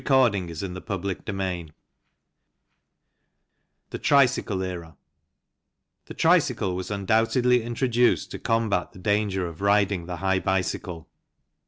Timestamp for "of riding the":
9.45-10.15